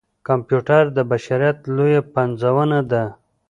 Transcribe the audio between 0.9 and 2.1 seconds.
د بشريت لويه